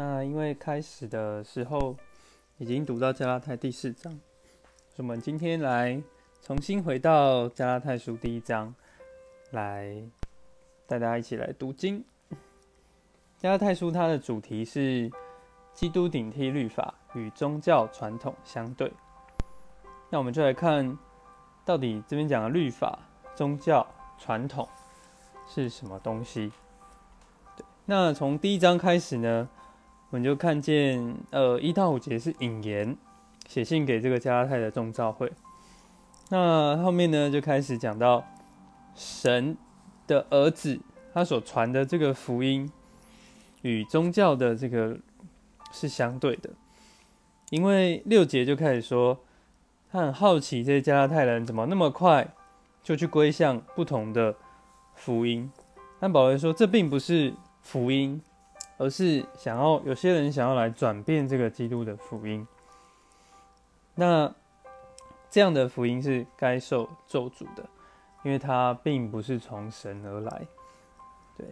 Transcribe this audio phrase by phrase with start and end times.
[0.00, 1.96] 那因为开始的时候
[2.58, 4.12] 已经读到加拉太第四章，
[4.90, 6.00] 所以我们今天来
[6.40, 8.72] 重新回到加拉太书第一章，
[9.50, 10.00] 来
[10.86, 12.04] 带大家一起来读经。
[13.38, 15.10] 加拉太书它的主题是
[15.74, 18.92] 基督顶替律法与宗教传统相对。
[20.10, 20.96] 那我们就来看
[21.64, 22.96] 到底这边讲的律法、
[23.34, 23.84] 宗教、
[24.16, 24.68] 传统
[25.48, 26.52] 是什么东西。
[27.84, 29.48] 那从第一章开始呢？
[30.10, 32.96] 我们就看见，呃，一到五节是引言，
[33.46, 35.30] 写信给这个加拉太的众召会。
[36.30, 38.24] 那后面呢，就开始讲到
[38.94, 39.54] 神
[40.06, 40.80] 的儿子
[41.12, 42.70] 他所传的这个福音
[43.60, 44.98] 与宗教的这个
[45.72, 46.48] 是相对的，
[47.50, 49.18] 因为六节就开始说，
[49.92, 52.34] 他很好奇这些加拉太人怎么那么快
[52.82, 54.34] 就去归向不同的
[54.94, 55.52] 福音。
[56.00, 58.22] 但保罗说，这并不是福音。
[58.78, 62.46] 而是想要有些人想要来转变这个基督的福音，
[63.94, 64.32] 那
[65.28, 67.68] 这样的福音是该受咒诅的，
[68.22, 70.46] 因为它并不是从神而来。
[71.36, 71.46] 对，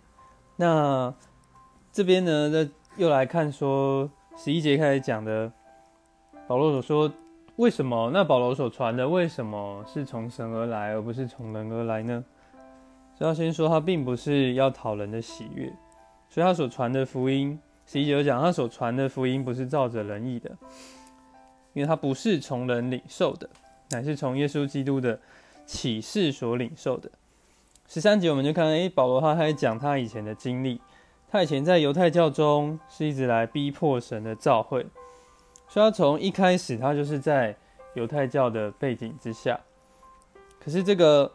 [0.57, 1.13] 那
[1.93, 5.53] 这边呢，那又来看说十一节开始讲的，
[6.47, 7.13] 保罗所说
[7.57, 8.11] 为什么？
[8.13, 12.25] 那保罗所传的为什么是从神而来，而不是从人而来呢？
[13.19, 15.73] 要先说他并不是要讨人的喜悦。
[16.29, 20.51] 所以他所传的福音，十一节讲他所传的福音不是照着人意的，
[21.73, 23.49] 因为他不是从人领受的，
[23.91, 25.19] 乃是从耶稣基督的
[25.65, 27.11] 启示所领受的。
[27.89, 30.81] 十三节我们就看，哎，保罗他还讲他以前的经历，
[31.29, 34.85] 他以前在犹太教中是一直来逼迫神的召会，
[35.69, 37.57] 所以他从一开始他就是在
[37.95, 39.59] 犹太教的背景之下。
[40.59, 41.33] 可是这个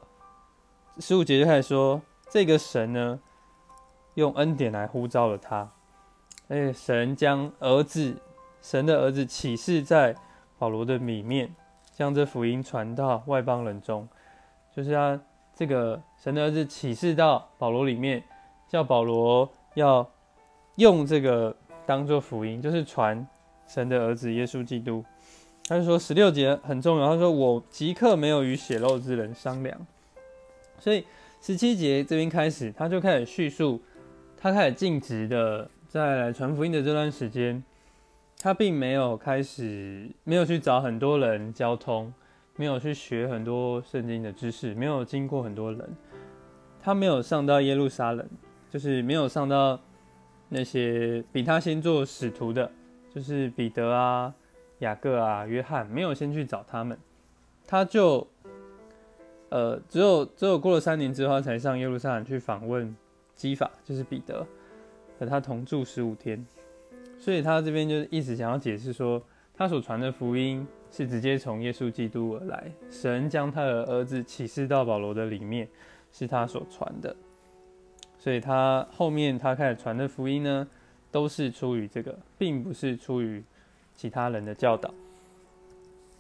[1.00, 3.20] 十五节就开始说，这个神呢？
[4.16, 5.72] 用恩典来呼召了他，
[6.50, 8.14] 而且神将儿子，
[8.62, 10.14] 神的儿子启示在
[10.60, 11.56] 保罗的里面，
[11.94, 14.06] 将这福音传到外邦人中，
[14.76, 15.18] 就是他
[15.56, 18.22] 这个神的儿子启示到保罗里面，
[18.68, 20.06] 叫保罗要
[20.76, 21.56] 用这个
[21.86, 23.26] 当做福音，就是传
[23.68, 25.04] 神的儿子耶稣基督。
[25.70, 29.88] 他就说十六节很重要，他说我即刻没有与血肉之人商量，
[30.78, 31.06] 所以
[31.40, 33.82] 十七节这边开始，他就开始叙述。
[34.44, 37.64] 他开始尽职的，在来传福音的这段时间，
[38.40, 42.12] 他并没有开始，没有去找很多人交通，
[42.56, 45.88] 没有去学很多圣经的知识，没有经过很多人，
[46.82, 48.28] 他没有上到耶路撒冷，
[48.72, 49.80] 就是没有上到
[50.50, 52.72] 那些比他先做使徒的，
[53.14, 54.34] 就是彼得啊、
[54.80, 56.98] 雅各啊、约翰，没有先去找他们，
[57.68, 58.28] 他就，
[59.50, 62.96] 呃，只有只有过了三年之后，才上耶路撒冷去访问。
[63.42, 64.46] 基法就是彼得
[65.18, 66.46] 和他同住十五天，
[67.18, 69.20] 所以他这边就是一直想要解释说，
[69.56, 75.68] 他所传的福音是直接从耶稣基督而来，神将他的儿子启示到保罗的里面，
[76.12, 77.16] 是他所传的，
[78.20, 80.68] 所以他后面他开始传的福音呢，
[81.10, 83.44] 都是出于这个，并不是出于
[83.96, 84.94] 其他人的教导。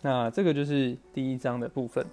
[0.01, 2.03] 那这个就是第一章的部分。